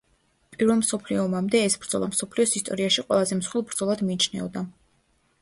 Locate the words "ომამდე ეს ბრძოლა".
1.25-2.07